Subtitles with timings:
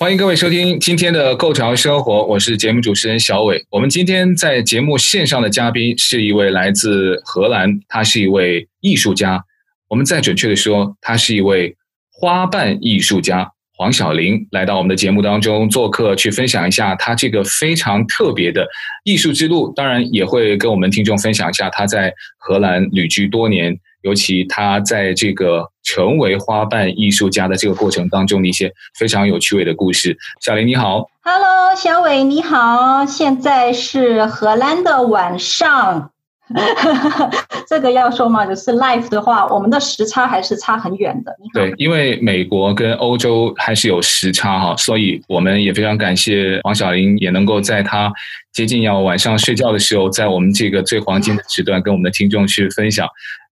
[0.00, 3.62] 欢迎各位收听今天的《构桥生活》，我是节目主持人小伟。
[3.68, 9.44] 我们今天在节目线上的嘉宾是一位来自荷兰，他是一位艺术家。
[9.90, 11.76] 我们再准确的说，他是一位
[12.10, 13.46] 花瓣艺术家
[13.76, 18.66] 黄晓玲，来到我们的节目当中做客，去分享一下他这个非常特别的
[19.04, 19.70] 艺术之路。
[19.76, 30.16] 当然，也会跟我们听众分享一下他在荷兰旅居多年，尤其他在这个成为花瓣艺术家的这个过程当中的一些非常有趣味的故事。
[30.40, 36.10] 小林你好，Hello，小伟你好，现在是荷兰的晚上。
[37.68, 41.32] 这个要说嘛，就是 Life 的话，我们的时差还是差很远的。
[41.54, 48.12] 对，因为美国跟欧洲还是有时差哈，所以我们也非常感谢黄小林，也能够在他
[48.52, 53.06] 接近要晚上睡觉的时候，在我们这个最黄金的时段，跟我们的听众去分享。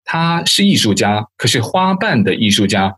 [0.05, 2.95] 他是艺术家，可是花瓣的艺术家，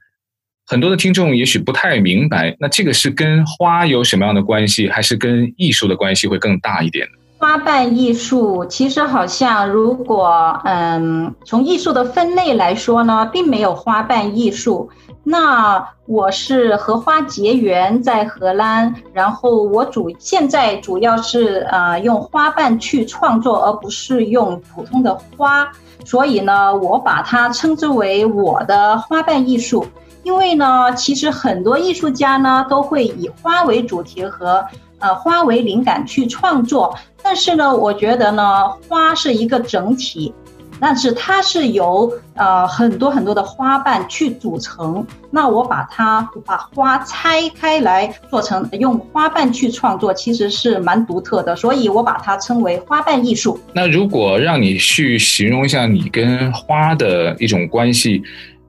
[0.67, 7.07] 很多的听众也许不太明白，那这个是跟花有什么样的关系，还是跟艺术的关系会更大一点？
[7.39, 14.89] 花瓣艺术其实好像，如果嗯，从艺术的分类来说呢，并没有花瓣艺术。
[15.23, 25.71] 那我是和花结缘在荷兰，然后我主现在主要是呃用花瓣去创作，而不是用普通的花。
[26.05, 29.87] 所以呢，我把它称之为我的花瓣艺术。
[30.23, 34.65] 因为呢，其实很多艺术家呢都会以花为主题和。
[34.99, 40.35] 呃，花为灵感去创作，但是呢，我觉得呢，花是一个整体，
[40.81, 45.07] 但是它是由呃很多很多的花瓣去组成。
[45.31, 53.61] 那我把它把花拆开来做成用花瓣去创作，其实是蛮独特的，所以我把它称为花瓣艺术。
[53.75, 58.23] 那如果让你去形容一下你跟花的一种关系，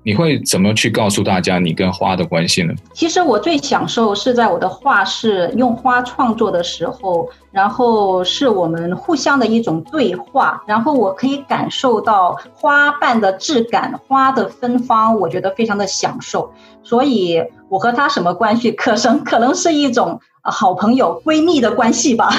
[0.07, 2.73] 你会怎么去告诉大家你跟花的关系呢？
[2.93, 16.53] 其实我最享受是在我的画室用花创作的时候，然后是我们互相的一种对话，然后我可以感受到花瓣的质感、花的芬芳，我觉得非常的享受。
[16.83, 18.71] 所以我和他什么关系？
[18.71, 20.21] 可能可能是一种
[20.51, 22.29] 好朋友、闺蜜的关系吧。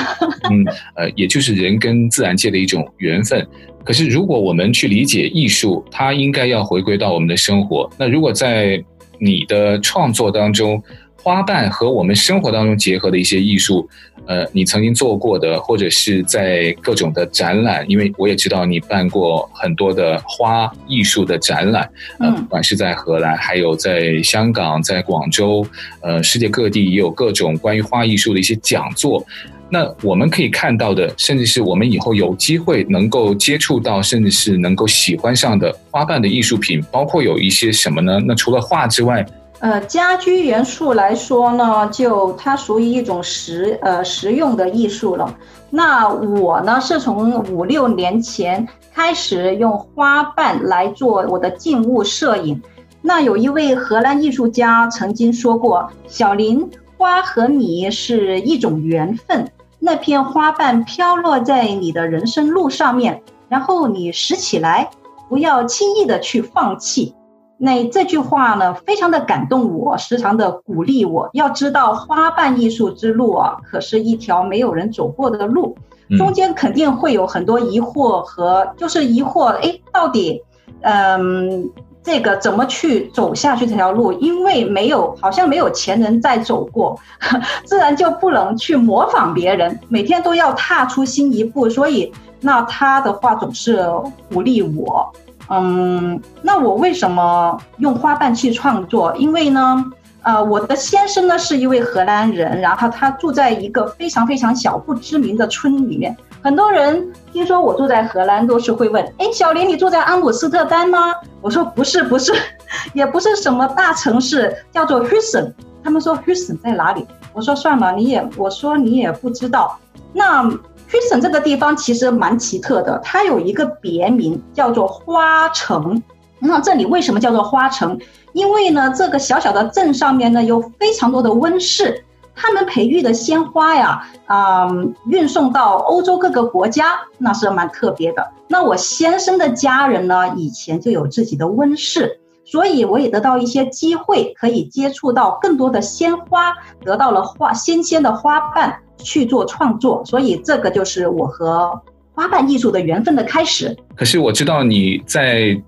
[0.51, 0.65] 嗯，
[0.95, 3.47] 呃，也就是人跟自然界的一种缘分。
[3.85, 7.91] 可是，如果我们去理解艺术，它应该要回归到我们的生活。
[7.97, 8.83] 那如果在
[9.19, 10.83] 你的创作当中，
[11.23, 13.89] 花瓣和我们生活当中结合的一些艺术，
[14.29, 25.67] 呃，你曾经做过的，或者是在各种的展览，因为我也知道你办过很多的花艺术的展览，呃，不管是在荷兰，还有在香港、在广州，
[26.03, 29.25] 呃，世界各地也有各种关于花艺术的一些讲座。
[29.71, 38.19] 那我们可以看到的，甚至是我们以后有机会能够接触到，甚至是能够喜欢上的花瓣的艺术品，包括有一些什么呢？
[38.27, 39.27] 那除了画之外，
[39.61, 45.35] 呃，家居元素来说呢，就它属于一种实呃实用的艺术了。
[45.69, 52.63] 那我呢，是从五六年前开始用花瓣来做我的静物摄影。
[53.03, 64.91] 那有一位荷兰艺术家曾经说过：“小林，花和你是一种缘分。”那片花瓣飘落在你的人生路上面，然后你拾起来，
[65.29, 67.15] 不要轻易的去放弃。
[67.59, 71.29] 那这句话呢，非常的感动我，时常的鼓励我。
[71.33, 75.77] 要知道，花瓣艺术之路啊，可是一条没有人走过的路，
[76.17, 80.43] 中间肯定会有很多疑惑和，就是疑惑，哎，到底，
[80.83, 81.71] 嗯。
[82.01, 84.11] 这个怎么去走下去这条路？
[84.13, 86.99] 因为没有，好像没有前人在走过，
[87.67, 89.79] 自然就不能去模仿别人。
[89.91, 92.11] 每天都要踏出新一步，所以
[92.41, 93.85] 那他的话总是
[94.33, 95.13] 鼓励我。
[95.51, 99.15] 嗯，那我为什么用花瓣去创作？
[99.17, 99.85] 因为呢，
[100.23, 106.17] 呃，我的先生呢是一位荷兰人，然后他住在一个非常非常小不知名的村里面。
[106.41, 111.13] 很多人听说我住在荷兰，都是会问：“哎，小林，你住在阿姆斯特丹吗？”
[111.43, 112.33] 我说：“不是，不是，
[112.95, 115.53] 也不是什么大城市，叫做 Huissen。”
[115.83, 119.79] 他们说：“Huissen 在哪里？”我说：“算了，你也，我说你也不知道。”
[120.13, 120.49] 那
[120.91, 126.03] Huissen 这个地方其实蛮奇特的，它有一个别名叫做花城。
[126.39, 127.99] 那这里为什么叫做花城？
[128.33, 132.05] 因为呢，这个小小的镇上面呢，有非常多的温室。
[132.41, 138.29] 他们培育的鲜花呀，嗯，运送到欧洲各个国家，那是蛮特别的。
[138.47, 142.21] 那我先生的家人呢，以前就有自己的温室，
[142.51, 146.55] 所以我也得到一些机会，可以接触到更多的鲜花，
[146.85, 150.03] 得到了花新鲜的花瓣去做创作。
[150.05, 151.81] 所以这个就是我和
[152.15, 153.77] 花瓣艺术的缘分的开始。
[153.95, 155.61] 可是我知道你在。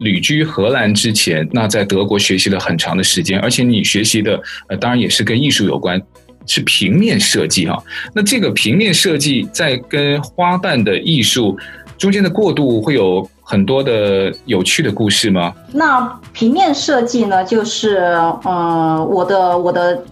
[0.00, 4.38] 旅居荷兰之前，那在德国学习了很长的时间，而且你学习的
[4.68, 5.98] 呃，当然也是跟艺术有关，
[6.44, 7.82] 是平面设计哈。
[8.14, 11.56] 那这个平面设计在跟花瓣的艺术
[11.96, 15.54] 中间的过渡，会有很多的有趣的故事吗？
[15.72, 17.98] 那平面设计呢，就是、
[18.42, 20.02] 呃，我的我的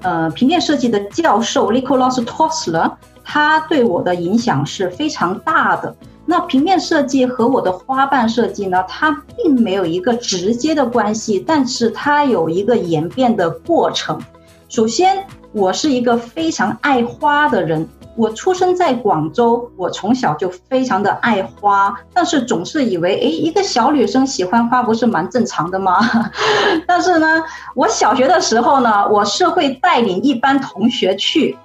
[0.00, 2.90] 呃，平面设计的教授 Nikolaus Tosler，
[3.22, 5.94] 他对我的影响是非常大的。
[6.24, 14.18] 那平面设计和我的花瓣设计呢，它并没有一个直接的关系，但是它有一个演变的过程。
[14.70, 17.86] 首先，我是一个非常爱花的人，
[18.18, 26.00] 我出生在广州，我从小就非常的爱花，但是总是以为，诶，一个小女生喜欢花不是蛮正常的吗？
[26.86, 27.42] 但是呢，
[27.74, 31.56] 我小学的时候呢，我是会带领一班同学去。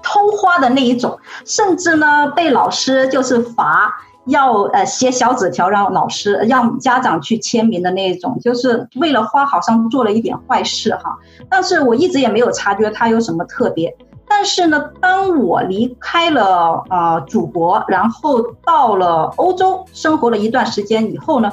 [0.00, 3.92] 偷花的那一种，甚至呢被老师就是罚
[4.26, 11.18] 要呃写小纸条让老师让家长去签名的那一种，就是为了花好像做了一点坏事哈。
[11.50, 13.94] 但是我一直也没有察觉它有什么特别。
[14.28, 21.52] 但是呢，当我离开了呃祖国，然后到了欧洲生活了一段时间以后呢。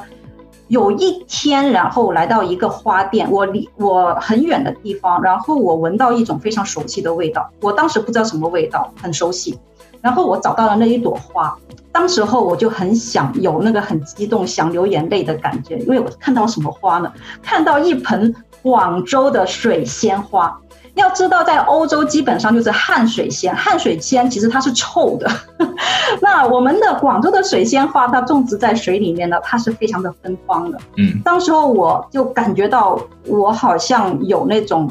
[0.68, 7.48] 有一天，然后来到一个花店，我离我很远的地方，然后我闻到一种非常熟悉的味道。
[7.60, 9.56] 我当时不知道什么味道，很熟悉。
[10.00, 11.56] 然后我找到了那一朵花，
[11.92, 17.12] 当时候我就很想有那个很激动、想流眼泪的感觉，因为我看到什么花呢？
[17.40, 20.58] 看到一盆广州的水仙花。
[20.96, 25.30] 要知道，在欧洲基本上就是汗水仙，汗水仙其实它是臭的。
[26.20, 30.78] 那我们的广州的水仙花，它种植在水里面呢，它是非常的芬芳的。
[30.96, 34.90] 嗯，当时候我就感觉到我好像有那种，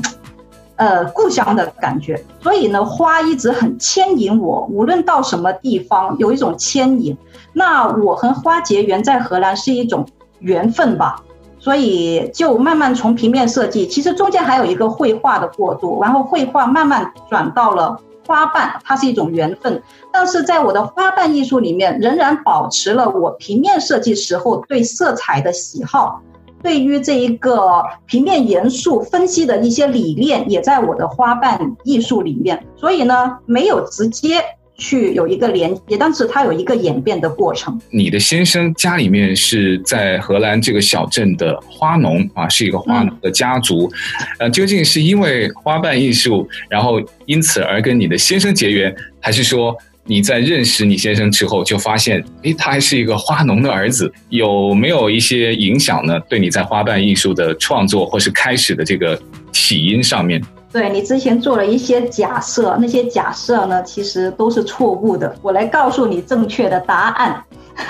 [0.75, 2.23] 呃，故乡的感觉。
[2.39, 7.17] 所以呢，花一直很牵引我，无论到什么地方，有一种牵引。
[7.51, 10.05] 那我和花结缘在荷兰是一种
[10.39, 11.15] 缘分吧。
[11.65, 19.81] 所以就慢慢从平面设计，其实中间还有一个绘画的过渡，然后绘画慢慢转到了花瓣，它是一种缘分。
[20.13, 26.21] 但是在我的花瓣艺术里面，仍然保持了我平面设计时候对色彩的喜好，
[26.61, 32.63] 对于这一个平面元素分析的一些理念，也在我的花瓣艺术里面。
[32.75, 34.39] 所以呢，没有直接。
[34.77, 37.79] 去有一个连接，但是它有一个演变的过程。
[37.89, 43.91] 你的先生家里面是在荷兰这个小镇的花农啊，是一个花农的家族。
[44.39, 54.11] 呃，究竟是因为花瓣艺术，然后因此而跟你的先生结缘，还是说你在认识你先生之后就发现，诶，他还是一个花农的儿子？
[54.29, 56.19] 有没有一些影响呢？
[56.29, 59.19] 对你在花瓣艺术的创作或是开始的这个
[59.51, 60.41] 起因上面？
[60.75, 65.33] 对，你之前做了一些假设，那些假设呢，其实都是错误的。
[65.41, 67.41] 我来告诉你正确的答案。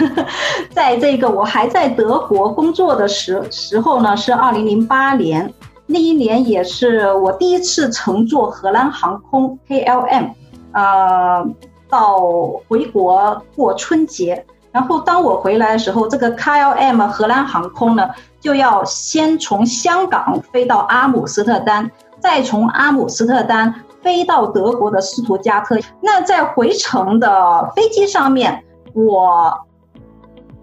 [0.70, 5.52] 在这个我还在德国工作的时时候呢，是二零零八年，
[5.88, 10.30] 那一年也是我第一次乘坐荷兰航空 KLM，
[10.74, 11.44] 呃，
[11.90, 12.20] 到
[12.68, 14.46] 回国过春节。
[14.72, 18.08] 然后当我回来的时候，这个 KLM 荷兰航空呢，
[18.40, 21.90] 就要先从香港飞到阿姆斯特丹。
[22.26, 28.64] 再从阿姆斯特丹飞到德国的斯图加特，那在回程的飞机上面，
[28.94, 29.54] 我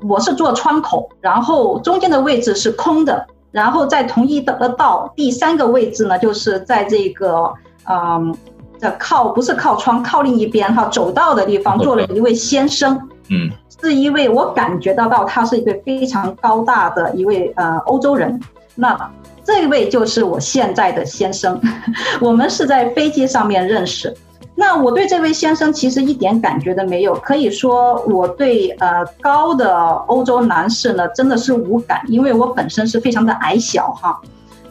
[0.08, 7.54] 我是坐窗口，然后中间的位置是空的，然后在同一的道第三个位置呢，就是在这个
[7.88, 8.34] 嗯
[8.80, 13.48] 的靠不是靠窗靠另一边哈走道的地方坐了一位先生，嗯，
[13.80, 18.40] 是一位我感觉得到他是一个非常高大的一位呃欧洲人，
[18.74, 19.08] 那。
[19.44, 21.60] 这位就是我现在的先生，
[22.20, 24.14] 我们是在飞机上面认识。
[24.54, 29.74] 那我对这位先生其实一点感觉都没有，可以说我对呃高的
[30.06, 34.20] 欧洲男士呢真的是无感，因为我本身是非常的矮小哈。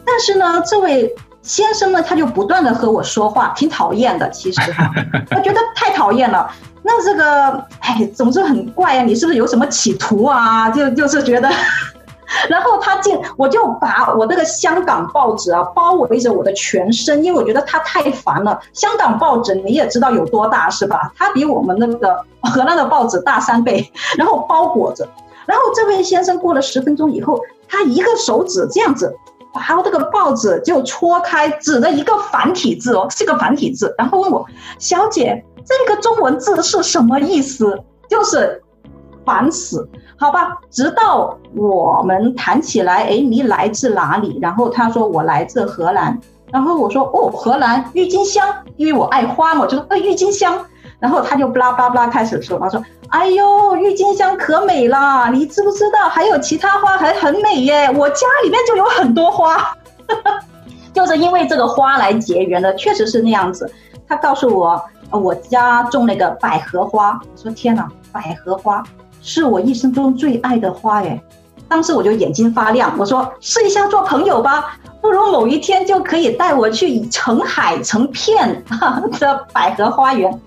[0.06, 1.12] 但是呢，这位
[1.42, 4.30] 先生呢他就不断的和我说话，挺讨厌的。
[4.30, 4.88] 其实哈，
[5.34, 6.48] 我觉得太讨厌了。
[6.84, 7.50] 那这个
[7.80, 10.70] 哎，总之很怪啊，你是不是有什么企图啊？
[10.70, 11.50] 就就是觉得。
[12.48, 18.58] 然后他进，我就把我这个香港报纸啊包围着我的全身，因为我觉得他太烦了。
[18.72, 21.12] 香港报纸你也知道有多大是吧？
[21.16, 25.08] 它比我们那个 荷兰的报纸大三倍，然后包裹着。
[25.46, 29.14] 然后这位先生过了十分钟以后，他一个手指这样子
[29.52, 34.46] 把这个报纸就戳开，指着一个繁体字哦，是个繁体字，然后问我
[34.78, 38.62] ：“小姐，这个中文字是什么意思？”就是
[39.24, 40.58] “烦死”，好吧。
[40.70, 44.38] 直到我们谈起来，哎，你来自哪里？
[44.40, 46.18] 然后他说我来自荷兰，
[46.50, 50.64] 然后我说哦，荷兰郁金香，因为我爱花嘛，我就说呃郁金香。
[50.98, 57.90] 然后他就巴拉巴拉开始说，他说：“哎呦，郁金香可美了，你知不知道还有其他花还很美耶？
[57.90, 59.76] 我家里面就有很多花，
[60.94, 63.68] 就是因为这个花来结缘的，确实是那样子。”
[64.08, 67.18] 他告诉我，我家种那个百合花。
[67.20, 68.80] 我说：“天哪，百合花
[69.22, 71.18] 是我一生中最爱的花耶！”
[71.68, 78.62] 当时我就眼睛发亮，我说：“试一下做朋友吧，不如某一天就可以带我去成海成片
[79.18, 80.38] 的百合花园。”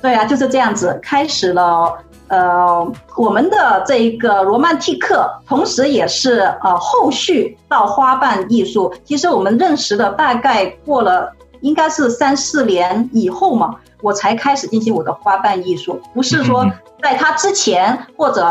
[0.00, 1.92] 对啊，就是这样子开始了。
[2.28, 8.92] 呃，我们的这一个罗曼蒂克，同时也是呃后续到花瓣艺术。
[9.04, 11.30] 其实我们认识的大概过了，
[11.60, 15.98] 应该是三四年以后嘛，我才开始进行我的花瓣艺术。
[16.12, 16.70] 不是说
[17.02, 18.42] 在他之前或者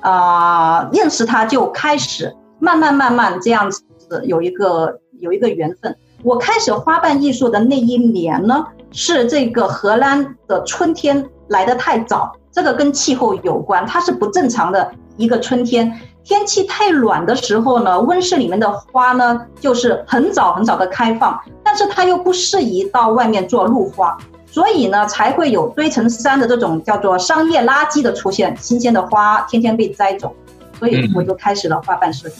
[0.00, 3.84] 啊、呃、认识他就开始，慢慢慢慢这样子
[4.24, 5.94] 有一个有一个缘分。
[6.24, 15.92] 我开始花瓣艺术的那一年呢，是这个荷兰的春天来得太早，这个跟气候有关，它是不正常的一个春天，
[16.24, 24.16] 天气太暖的时候呢，温室里面的花呢就是很早很早的开放，但是它又不适宜到外面做露花，
[24.52, 30.30] 所以呢才会有堆成山的这种叫做商业垃圾的出现，新鲜的花天天被摘走，
[30.78, 32.34] 所以我就开始了花瓣设计。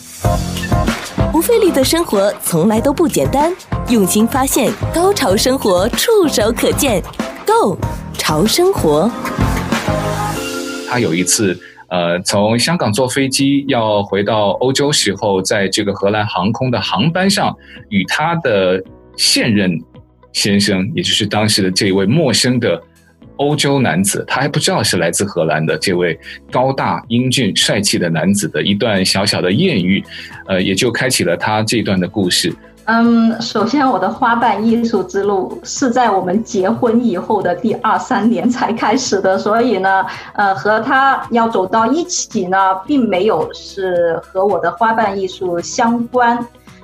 [1.32, 3.50] 不费力的生活从来都不简单，
[3.88, 7.02] 用心发现，高潮生活触手可见
[7.46, 7.78] ，Go
[8.12, 9.10] 潮生活。
[10.86, 17.56] 他有一次，呃，从香港坐飞机要回到欧洲时候，在这个荷兰航空的航班上，
[17.88, 18.84] 与他的
[19.16, 19.70] 现任
[20.32, 22.82] 先生，也就是当时的这位陌生的。
[23.36, 26.16] 欧洲男子，他还不知道是来自荷兰的这位
[26.48, 30.04] 高大英俊帅气的男子的一段小小的艳遇，
[30.46, 32.54] 呃，也就开启了他这段的故事。
[32.84, 46.38] 嗯，首先我的花瓣艺术之路是在我们结婚以后的第二三年才开始的，所以呢，呃，和他要走到一起呢，并没有是和我的花瓣艺术相关。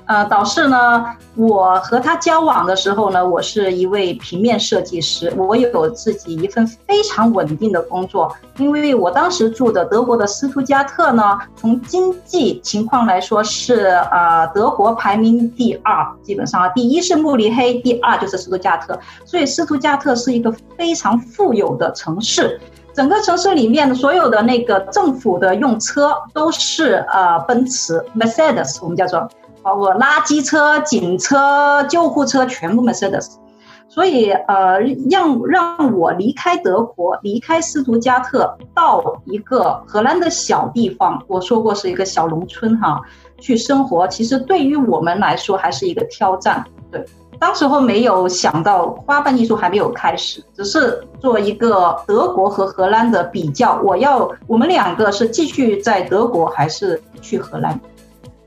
[0.09, 1.05] 呃，导师呢，
[1.37, 8.35] 我和他交往的时候呢，我是一位平面设计师，我有自己一份非常稳定的工作。
[8.57, 22.59] 因为我当时住的德国的斯图加特呢，从经济情况来说是呃德国排名第二，基本上第一是慕尼黑，第二就是斯图加特，所以斯图加特是一个非常富有的城市。
[22.95, 29.29] 整个城市里面的所有的那个政府的用车都是呃奔驰，Mercedes，我们叫做。
[29.69, 33.35] 包括垃圾车、警车、救护车，全部 Mercedes。
[33.87, 42.99] 所以，呃，让让我离开德国，离开斯图加特，到一个荷兰的小地方，我说过是一个小农村哈，
[43.39, 46.65] 去生活，其实对于我们来说还是一个挑战。
[46.91, 47.05] 对，
[47.39, 53.79] 当时候没有想到花瓣艺术还没有开始，只是做一个德国和荷兰的比较。
[53.85, 57.79] 我要我们两个是继续在德国，还是去荷兰？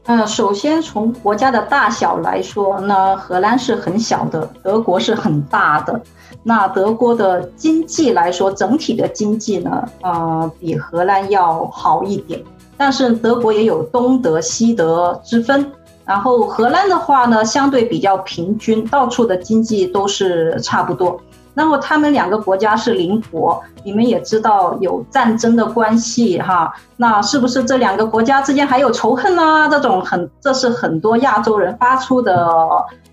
[0.05, 6.01] 嗯，首先从国家的大小来说呢，荷兰是很小的，德国是很大的。
[6.43, 12.41] 那德国的经济来说，整体的经济呢，呃，比荷兰要好一点。
[12.75, 15.71] 但是德国也有东德、西德之分。
[16.03, 21.21] 然后荷兰的话呢，相对比较平均，到处的经济都是差不多。
[21.53, 29.67] 然后他们两个国家是邻国，你们也知道有战争的关系哈，那是不是这两个国家之间还有仇恨呢？
[29.69, 32.47] 这种很，这是很多亚洲人发出的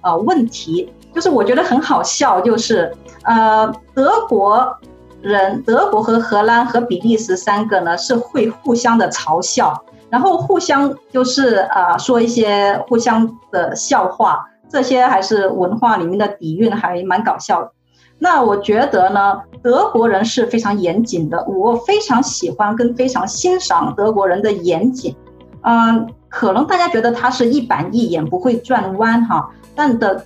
[0.03, 4.73] 呃问题，就是我觉得很好笑，就是呃德国
[5.21, 17.73] 人，德国和荷兰和比利时三个呢是会互相的嘲笑，然后互相就是呃说一些互相的笑话，这些还是文化里面的底蕴，还蛮搞笑的。
[18.19, 25.15] 那我觉得呢，德国人是非常严谨的，我非常喜欢跟非常欣赏德国人的严谨。
[25.63, 30.25] 嗯，可能大家觉得他是一板一眼，不会转弯哈，但的，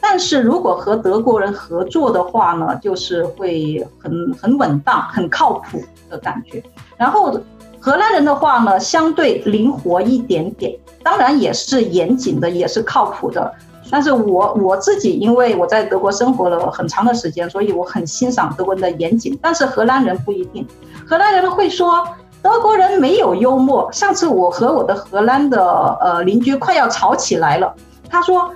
[0.00, 6.62] 但是如果和德国人合作的话呢，就是会很很稳当、很靠谱的感觉。
[6.96, 7.40] 然后
[7.80, 13.52] 荷兰人的话呢，相对灵活一点点，当然也是严谨的，也是靠谱的。
[13.92, 19.38] 但是我我自己，因为我在德国生活了很长的时间，所以我很欣赏德国人的严谨。
[19.42, 20.66] 但是荷兰人不一定，
[21.06, 22.02] 荷兰人会说，
[22.40, 23.86] 德国人没有幽默。
[23.92, 25.62] 上次我和我的荷兰的
[26.00, 27.70] 呃邻居快要吵起来了，
[28.08, 28.50] 他说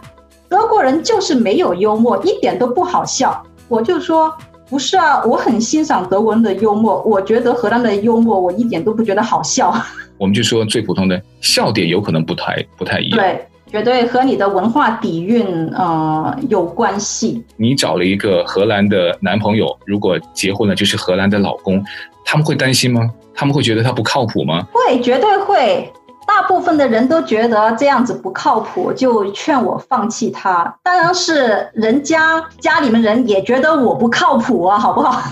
[0.49, 3.45] 德国人就是没有幽默，一点都不好笑。
[3.69, 4.35] 我就说
[4.71, 9.75] 不是啊，我很欣赏德国人的幽默，我觉得荷兰的幽默我一点都不觉得好笑。
[10.16, 13.19] 我们就说最普通的笑点有可能不太不太一样。
[13.19, 13.47] 对。
[13.67, 15.45] 绝对和你的文化底蕴
[15.75, 17.45] 呃有关系。
[17.57, 21.85] 你找了一个荷兰的男朋友，如果结婚了就是荷兰的老公，
[22.25, 23.11] 他们会担心吗？
[23.35, 24.67] 他们会觉得他不靠谱吗？
[24.73, 25.93] 会，绝对会。
[26.27, 30.77] 大部分的人都觉得这样子不靠谱，就劝我放弃他。
[30.83, 35.23] 当然是人家家里面人也觉得我不靠谱啊，好不好？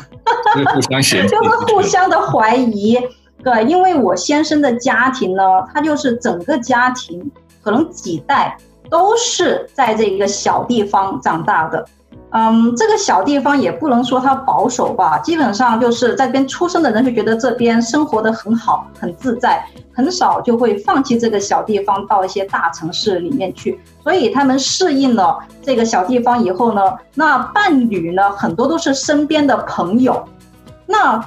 [0.55, 2.97] 就是互相嫌弃， 就是互相的怀疑。
[3.43, 5.43] 对，因为我先生的家庭呢，
[5.75, 7.31] 他就是整个家庭。
[7.65, 8.57] 可能几代
[8.91, 11.85] 都是在这一个小地方长大的，
[12.31, 23.81] 嗯，这个小地方也不能说它保守吧，基本上就是在这边出生的人就觉得这边生活得很好，很自在，很少就会放弃这个小地方到一些大城市里面去。
[24.03, 26.83] 所以他们适应了这个小地方以后呢，
[27.15, 30.23] 那伴侣呢，很多都是身边的朋友，
[30.87, 31.25] 那。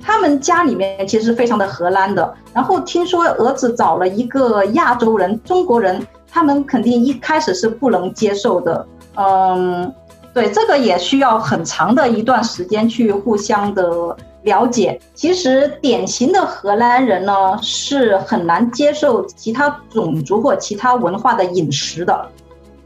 [0.00, 8.86] 他们家里面其实非常的荷兰的，然后听说儿子找了一个亚洲人，中国人，他们肯定一开始是不能接受的。
[9.16, 9.92] 嗯，
[10.32, 14.98] 对，这个也需要很长的一段时间去互相的了解。
[15.14, 22.28] 其实典型的荷兰人呢，是很难接受其他种族或其他文化的饮食的。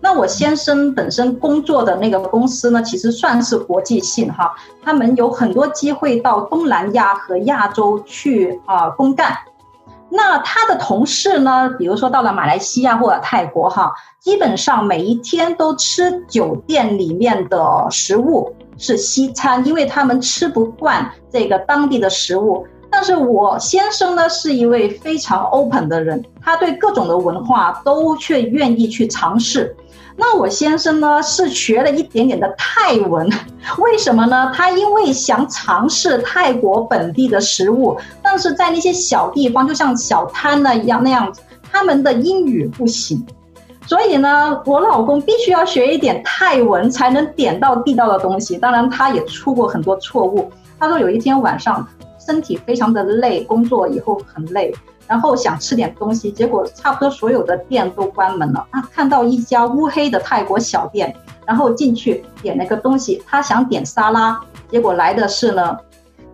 [0.04, 9.38] 那我先生本身工作的那个公司呢，其实算是国际性哈，他们有很多机会到东南亚和亚洲去啊公干。
[10.10, 22.66] 那他的同事呢，比如说到了马来西亚或者泰国哈，基本上每一天都吃酒店里面的食物，是西餐，因为他们吃不惯这个当地的食物。
[22.90, 29.74] 但是我先生呢，是一位非常 open 的人，他对各种的文化都却愿意去尝试。
[30.16, 33.28] 那我先生呢，是学了一点点的泰文，
[33.78, 34.52] 为什么呢？
[34.54, 43.24] 他因为想尝试泰国本地的食物，但是在那些小地方，就像小摊呢一样那样子，他们的英语不行，
[43.86, 48.58] 所以呢，我老公必须要学一点泰文，才能点到地道的东西。
[48.58, 50.50] 当然，他也出过很多错误。
[50.78, 51.86] 他说有一天晚上，
[52.24, 54.74] 身体非常的累，工作以后很累。
[55.06, 58.66] 然后想吃点东西，结果差不多所有的店都关门了。
[58.72, 61.14] 他看到一家乌黑的泰国小店，
[61.46, 63.22] 然后进去点了个东西。
[63.26, 65.76] 他想点沙拉，结果来的是呢，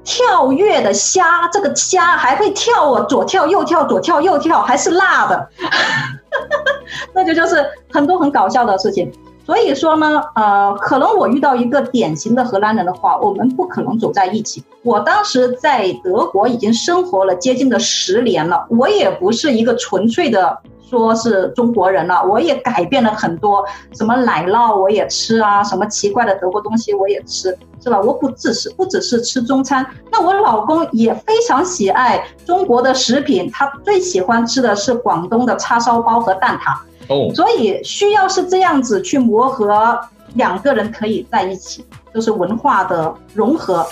[0.04, 1.48] 跳跃的虾。
[1.48, 5.48] 这个虾还会跳啊，左跳右跳，左跳右跳，还是辣的。
[7.12, 9.12] 那就就是很多很搞笑的事情。
[9.48, 14.62] 所以说呢，呃，可能我遇到一个典型的荷兰人的话，我们不可能走在一起。
[14.82, 23.64] 我当时在德国已经生活了接近的十年了，我也不是一个纯粹的说是中国人了，我也改变了很多，
[23.96, 27.98] 什么奶酪我也吃啊，什么奇怪的德国东西我也吃，是吧？
[27.98, 36.76] 我不只是不只是吃中餐，那我老公也非常喜爱中国的食品，他最喜欢吃的是广东的叉烧包和蛋挞。
[37.08, 39.98] 哦，所以需要是这样子去磨合，
[40.34, 43.86] 两个人可以在一起，就是文化的融合。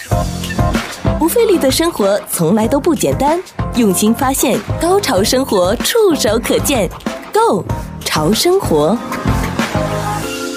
[1.19, 3.43] 不费力的生活从来都不简单，
[3.77, 6.89] 用心发现，高潮生活触手可见
[7.33, 7.65] ，Go
[8.01, 8.97] 潮生活。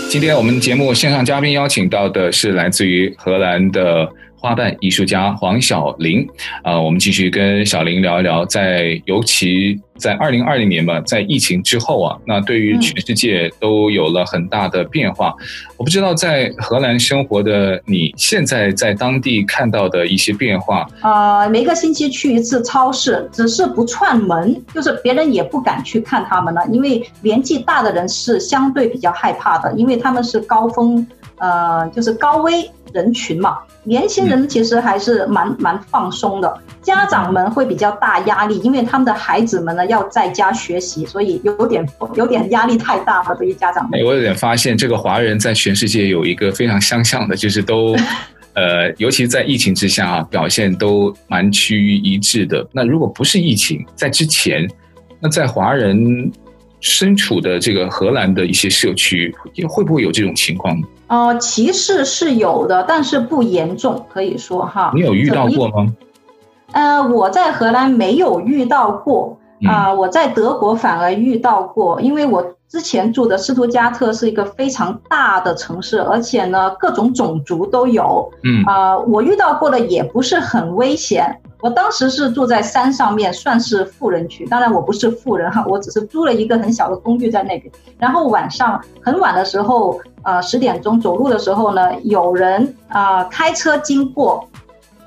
[0.09, 4.09] 今天我们节目线上嘉宾邀请到的是来自于荷兰的。
[4.39, 6.27] 花瓣艺术家黄晓玲，
[6.63, 15.35] 啊、我们继续跟小玲聊一聊，在尤其在二零二零年吧，在疫情之后啊，那对于全世界都有了很大的变化。
[15.75, 20.87] 我不知道在荷兰生活的你，现在在当地看到的一些变化。
[21.01, 31.05] 啊、呃，每个星期去一次超市，只是不串门，就是别人也不敢去看他们了，因为年纪大的人是相对比较害怕的，因为他们是高峰，
[31.39, 33.57] 呃，就是高危人群嘛。
[33.83, 43.99] 年轻人其实还是蛮蛮放松的，家长们会比较大压力，因为他们的孩子们呢要在家学习，所以有点有点压力太大了，对于家长们。
[44.03, 47.95] 我有点发现，这个华人在全世界有一个非常相像的，就是都，
[48.53, 52.67] 呃，尤其在疫情之下啊，表现都蛮趋于一致的。
[52.71, 54.69] 那如果不是疫情，在之前，
[55.21, 56.31] 那在华人
[56.81, 59.35] 身处的这个荷兰的一些社区，
[59.67, 60.87] 会不会有这种情况呢？
[61.07, 64.91] 呃，歧视是有的，但是不严重，可以说哈。
[64.93, 65.93] 你有遇到过吗？
[66.71, 78.31] 呃，我在荷兰没有遇到过啊，呃，我在德国反而遇到过，因为我之前住的斯图加特是一个非常大的城市，而且呢，各种种族都有。
[78.43, 81.35] 嗯啊，呃，我遇到过的也不是很危险。
[81.61, 84.45] 我当时是住在山上面，算是富人区。
[84.45, 87.71] 当然我不是富人哈，我只是租了一个很小的公寓在那边。
[87.97, 94.47] 然后晚上很晚的时候，呃，十点钟走路的时候呢，有人啊，开车经过。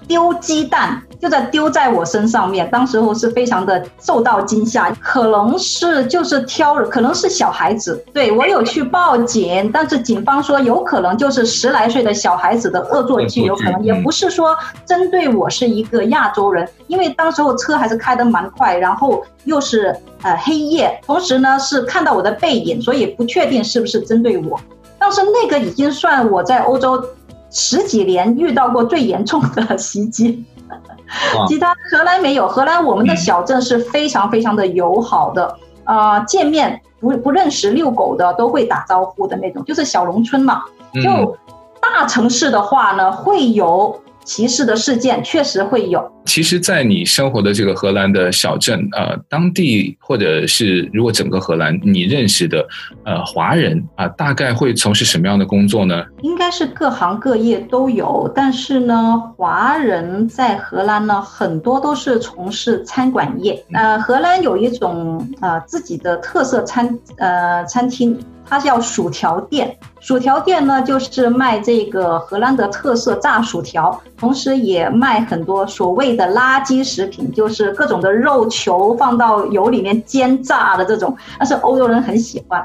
[0.08, 8.04] 丢鸡蛋就在丢在我身上面，当时候是非常的受到惊吓，可能是就是挑，可能是小孩子。
[8.12, 24.58] 对，我有去报警，但是警方说有可能就是十来岁的小孩子的恶作剧，有可能也不是说针对我是一个亚洲人，因为当时候车还是开得蛮快，然后又是呃黑夜，同时呢是看到我的背影，所以不确定是不是针对我。
[24.98, 27.00] 但是那个已经算我在欧洲。
[27.54, 30.42] 十几年遇到过最严重的袭击，
[31.48, 32.46] 其他荷兰没有。
[32.48, 40.62] 荷兰我们的小镇是非常非常的友好的，啊、呃，见面不不认识遛狗的都会打招呼的那种，就是小农村嘛。
[41.02, 41.36] 就
[41.80, 44.00] 大城市的话呢，会有。
[44.24, 46.02] 歧视的事件确实会有。
[46.24, 52.64] 其实，在你生活的这个荷兰的小镇，呃，当地或者是如果整个荷兰你认识的，
[53.04, 56.04] 呃，华人啊，呃，大概会从事什么样的工作呢？
[56.22, 63.62] 应该是各行各业都有，但是呢，华人在荷兰呢，很多都是从事餐馆业。
[63.72, 68.16] 呃，荷兰有一种呃自己的特色餐呃餐厅。
[68.44, 82.62] 它叫薯条店，薯条店呢就是卖这个荷兰的特色炸薯条，同时也卖很多所谓的垃圾食品，就是各种的肉球放到油里面煎炸的这种，但是欧洲人很喜欢。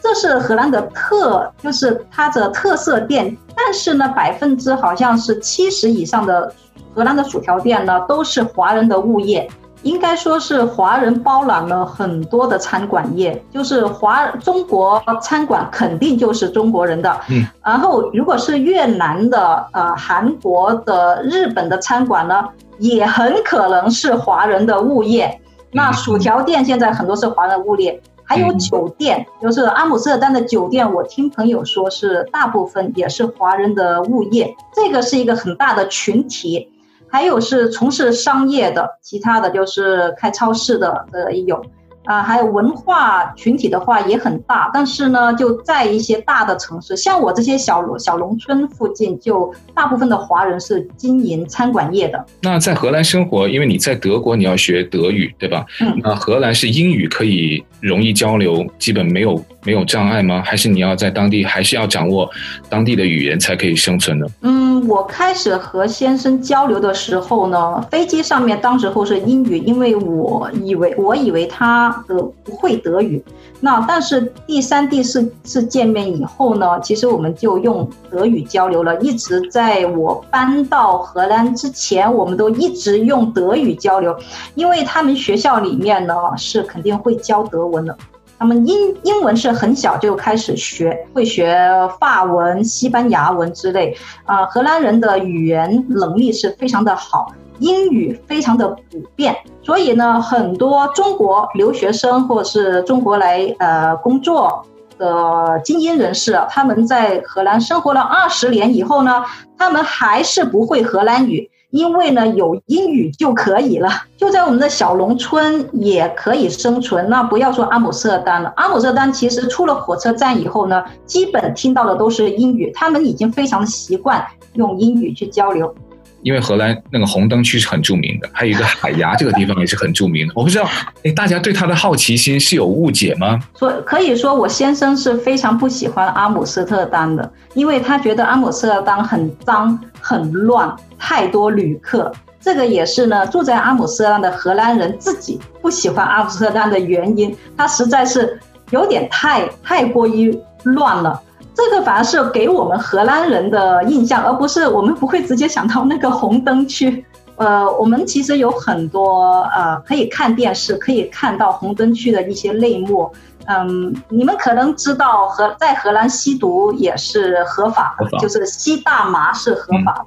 [0.00, 6.50] 这是荷兰的特，就是它的特色店，但是呢，百分之好像是七十以上的
[6.94, 9.46] 荷兰的薯条店呢都是华人的物业。
[9.82, 25.40] 应该说是华人包揽了很多的餐馆业，就是华中国餐馆肯定就是中国人的，嗯，然后如果是越南的、呃韩国的、日本的餐馆呢，也很可能是华人的物业。
[25.70, 36.72] 那薯条店现在很多是华人物业，还有酒店，就是阿姆斯特丹的酒店，我听朋友说是大部分也是华人的物业，这个是一个很大的群体。
[37.10, 41.64] 还有是从事商业的，其他的就是开超市的的也有。
[42.08, 52.24] 啊，还有文化群体的话也很大，但是呢，就在一些大的城市，像我这些小小农村附近，就大部分的华人是经营餐馆业的。
[52.40, 55.66] 那在荷兰生活，因为你在德国，你要学德语，对吧？
[55.82, 56.00] 嗯。
[56.02, 60.42] 那荷兰是英语可以容易交流，基本没有没有障碍吗？
[60.42, 62.26] 还是你要在当地还是要掌握
[62.70, 64.26] 当地的语言才可以生存呢？
[64.40, 71.97] 嗯，我开始和先生交流的时候呢，飞机上面当时候是英语，因为我以为我以为他。
[72.06, 73.24] 德不会德语，
[73.60, 78.98] 那但是第三、第四次见面以后呢，其实我们就用德语交流了。
[79.00, 84.16] 一直在我搬到荷兰之前，我们都一直用德语交流，
[84.54, 87.96] 因为他们学校里面呢是肯定会教德文的。
[88.38, 91.58] 他们英英文是很小就开始学，会学
[91.98, 93.96] 法文、西班牙文之类。
[94.24, 97.32] 啊，荷兰人的语言能力是非常的好。
[97.60, 104.64] 英语非常的普遍，所以呢，很多中国留学生或者是中国来呃工作
[104.98, 109.24] 的精英人士，他们在荷兰生活了二十年以后呢，
[109.56, 117.08] 他们还是不会荷兰语，因为呢有英语就可以了，就在我们的小农村也可以生存。
[117.08, 125.74] 那不要说阿姆斯特丹了，阿姆斯特丹其实出了火车站以后呢，基本听到的都是英语，他们已经非常习惯用英语去交流。
[126.22, 130.32] 因为荷兰那个红灯区是很著名的，还有一个海牙这个地方也是很著名的。
[130.34, 130.68] 我不知道，
[131.04, 133.38] 哎，大家对他的好奇心是有误解吗？
[133.54, 142.12] 所可以说，我先生是非常不喜欢阿姆斯特丹的，因为他觉得阿姆斯特丹很脏、很乱，太多旅客。
[142.40, 147.36] 这个也是呢，住在阿姆斯特丹的荷兰人自己不喜欢阿姆斯特丹的原因。
[147.56, 148.38] 他实在是
[148.70, 151.20] 有点太太过于乱了。
[151.58, 157.04] 这个反而是给我们荷兰人的印象，而不是我们不会直接想到那个红灯区。
[157.34, 163.10] 呃，我们其实有很多呃可以看电视，可以看到红灯区的一些内幕。
[163.46, 170.06] 嗯，你们可能知道荷在荷兰吸毒也是合法的，法，就是吸大麻是合法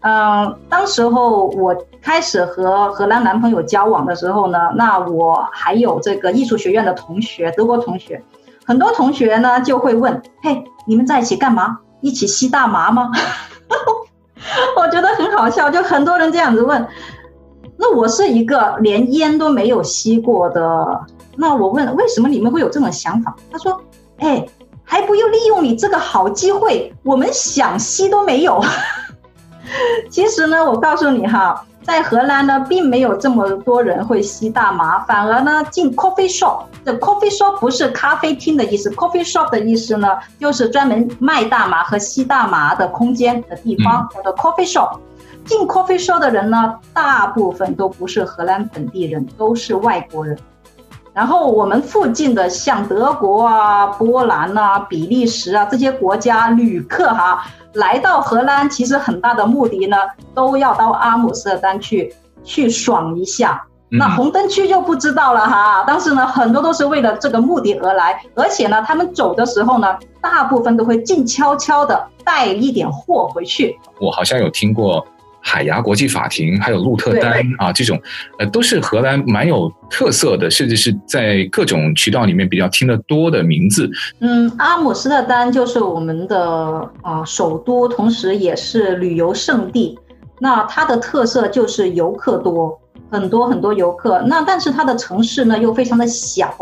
[0.00, 8.22] 嗯，嗯，当时候我开始和荷兰男朋友交往的时候呢，那我还有这个艺术学院的同学，德国同学。
[8.66, 11.78] 很多同学呢就会问：“嘿，你们在一起干嘛？
[12.00, 13.10] 一起吸大麻吗？”
[14.76, 16.86] 我觉得很好笑，就很多人这样子问。
[17.78, 21.00] 那我是一个连烟都没有吸过的，
[21.36, 23.34] 那我问为什么你们会有这种想法？
[23.50, 23.80] 他说
[24.18, 24.46] ：“哎，
[24.82, 28.62] 还不用利用你这个好机会，我们想吸都没有。”
[30.10, 40.08] 其实呢，我告诉你哈，在荷兰呢，并没有这么多人会吸大麻，反而呢，进 coffee shop，这 coffee shop 不是咖啡厅的意思，coffee shop 的意思呢，
[40.40, 44.98] 就是专门卖大麻和吸大麻的空间的地方，叫做 coffee shop。
[45.44, 50.36] 进 coffee shop 的人呢，大部分都不是荷兰本地人，都是外国人。
[51.14, 57.46] 然后我们附近的像德国啊、波兰啊、比利时啊这些国家旅客哈。
[57.76, 59.96] 来到荷兰，其实很大的目的呢，
[60.34, 63.62] 都要到阿姆斯特丹去去爽一下。
[63.88, 65.84] 那红灯区就不知道了哈。
[65.86, 73.78] 但是呢，很多都是为了这个目的而来，而且呢，他们走的时候呢，大部分都会静悄悄的带一点货回去。
[74.00, 75.06] 我好像有听过。
[75.46, 77.96] 海牙国际法庭，还有鹿特丹啊，这种，
[78.36, 83.88] 呃，都是荷兰蛮有特色的，甚至是在各种渠道里面比较听得多的名字。
[84.18, 86.36] 嗯，阿姆斯特丹就是我们的
[87.00, 89.96] 啊、呃、首都，同时也是旅游胜地。
[90.40, 92.76] 那它的特色就是游客多，
[93.08, 94.20] 很多很多游客。
[94.26, 96.52] 那但是它的城市呢又非常的小。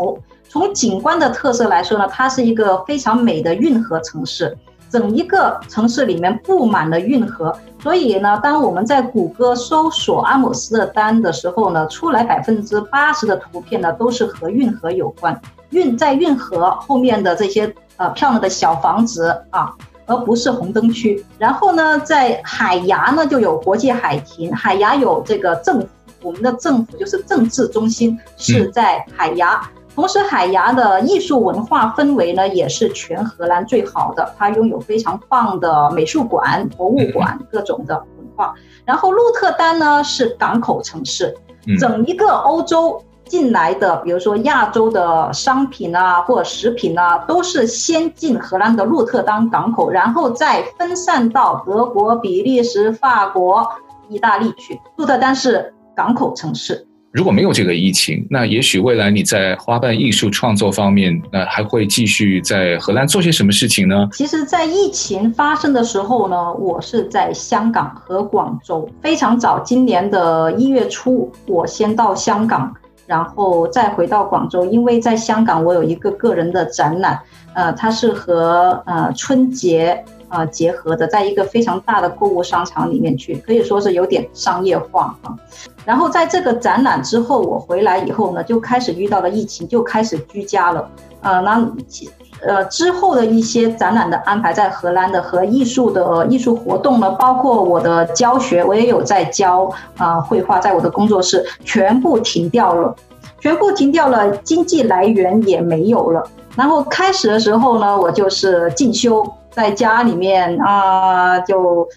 [0.47, 4.55] 从景观的特色来说呢，它是一个非常美的运河城市。
[4.95, 7.53] 整一个城市里面布满了运河，
[7.83, 15.37] 所以呢，当我们在谷歌搜索阿姆斯特丹的时候呢，出来百分之八十的图片呢都是和运河有关，
[15.71, 19.73] 运在运河后面的这些呃漂亮的小房子啊，
[20.05, 21.25] 而不是红灯区。
[21.37, 25.87] 然后呢，在海牙呢就有国际海庭，海牙有这个政府，
[26.21, 29.61] 我们的政府就是政治中心是在海牙。
[29.75, 34.29] 嗯同时，海牙的艺术文化氛围呢，也是全荷兰最好的。
[34.37, 38.53] 它拥有非常棒的美术馆、博物馆，各种的文化。
[38.83, 41.33] 然后，鹿特丹呢是港口城市，
[41.79, 53.65] 整一个欧洲进来的，比如说亚洲的商品啊，或者食品啊，都是先进荷兰的鹿特丹港口，然后再分散到德国、比利时、法国、
[54.09, 54.79] 意大利去。
[54.97, 56.85] 鹿特丹是港口城市。
[57.15, 64.09] 如果没有这个疫情，那也许未来你在花瓣艺术创作方面，那还会继续在荷兰做些什么事情呢？
[64.11, 68.89] 其实，在疫情发生的时候呢，我是在香港和广州。
[69.01, 72.75] 非常早，今年的一月初，我先到香港，
[73.07, 77.17] 然后再回到广州，因为在香港我有一个个人的展览，
[77.53, 80.03] 呃，它是和呃春节。
[80.35, 85.33] 啊、呃，结合的，在一个非常大的购物商场里面去，可以说是有点商业化啊。
[85.85, 90.89] 然后在这个展览之后，我回来以后呢，就开始遇到了疫情，就开始居家了。
[91.21, 91.65] 呃，那
[92.41, 102.93] 呃之后的一些展览的安排，在荷兰的和艺术的艺术活动呢，包括我的教学，我也有在教啊、绘画，在我的工作室全部停掉了，
[103.39, 106.27] 全部停掉了，经济来源也没有了。
[106.55, 109.25] 然后开始的时候呢，我就是进修。
[109.55, 111.87] 在家里面啊、呃，就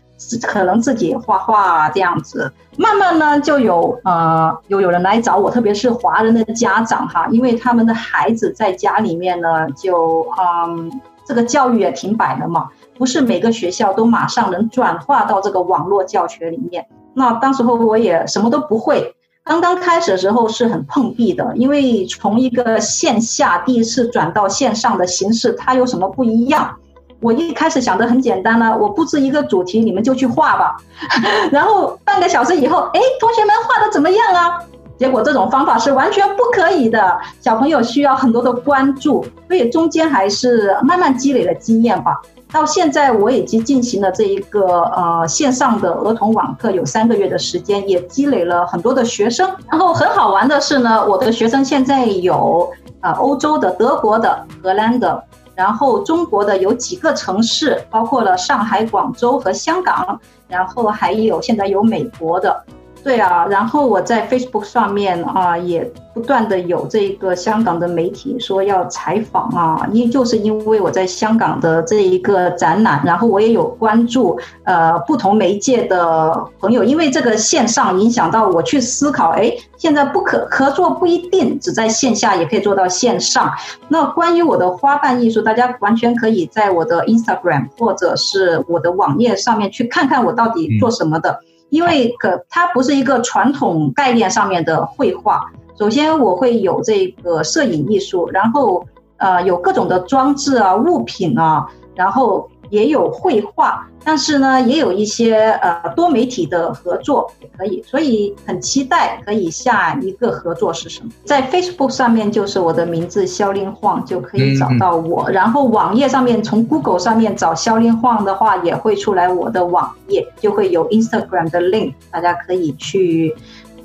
[0.47, 16.87] 可能自己画画这样子，慢慢呢就有呃有有人来找我，特别是华人的家长哈，因为他们的孩子在家里面呢，就嗯这个教育也停摆了嘛，不是每个学校都马上能转化到这个网络教学里面。
[17.15, 26.77] 那当时候我也什么都不会，刚刚开始的时候是很碰壁的，因为从一个线下第一次转到线上的形式，它有什么不一样？
[27.21, 30.77] 我一开始想的很简单了，我布置一个主题，你们就去画吧。
[31.51, 34.61] 然后半个小时以后，哎，同学们画的怎么样啊？
[34.99, 42.21] 结果这种方法是完全不可以的，小朋友需要很多的关注，所以中间还是慢慢积累了经验吧。
[42.51, 49.49] 到现在我已经进行了这一个呃线上的儿童网课有三个月的时间，也积累了很多的学生。
[49.71, 52.69] 然后很好玩的是呢，我的学生现在有、
[53.03, 55.23] 呃、欧洲的、德国的、荷兰的。
[55.59, 62.65] 然后中国的有几个城市，包括了上海、广州和香港，然后还有现在有美国的。
[63.05, 65.83] 对啊，然后我在 Facebook 上面啊，也
[66.13, 83.51] 不断的有这个香港的媒体说要采访啊，因就是因为我在香港的这一个展览，然后我也有关注呃不同媒介的朋友，因为这个线上影响到我去思考，哎，现在不可合作不一定只在线下，也可以做到线上。
[83.89, 91.31] 那关于我的花瓣艺术，大家完全可以在我的 Instagram 或者是我的网页上面去看看我到底做什么的。
[91.31, 95.51] 嗯因为可它不是一个传统概念上面的绘画。
[95.79, 98.85] 首先我会有这个摄影艺术，然后
[99.17, 111.11] 呃有各种的装置啊物品啊，然后也有绘画，但是呢，也有一些呃多媒体的合作也可以，所以很期待可以下一个合作是什么？
[111.25, 123.35] 在 Facebook 上面就是我的名字肖令晃就可以找到我，嗯、然后网页上面从 Google 上面找肖令晃的话也会出来我的网页，就会有 Instagram 的 link，大家可以去。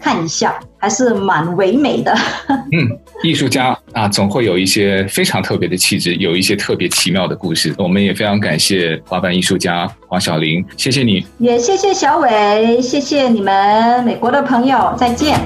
[0.03, 2.13] 看一下，还是蛮唯美的。
[2.73, 7.73] 嗯，艺术家啊，总会有一些非常特别的气质，有一些特别奇妙的故事。
[7.77, 15.39] 我们也非常感谢滑板艺术家黄晓玲，谢谢你，也谢谢小伟，谢谢你们美国的朋友，再见。